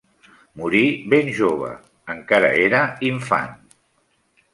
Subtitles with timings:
[0.59, 0.79] Morí
[1.13, 1.69] ben jove,
[2.13, 3.53] encara era infant.